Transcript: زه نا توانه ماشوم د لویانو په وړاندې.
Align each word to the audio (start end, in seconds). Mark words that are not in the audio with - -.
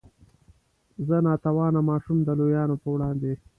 زه 1.07 1.17
نا 1.25 1.33
توانه 1.43 1.81
ماشوم 1.89 2.17
د 2.23 2.29
لویانو 2.39 2.75
په 2.81 2.87
وړاندې. 2.93 3.33